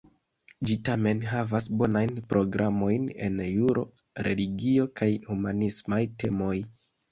Ĝi 0.69 0.77
tamen 0.87 1.19
havas 1.31 1.67
bonajn 1.81 2.15
programojn 2.31 3.05
en 3.27 3.39
juro, 3.51 3.85
religio, 4.31 4.89
kaj 5.03 5.11
humanismaj 5.29 6.03
temoj. 6.27 6.53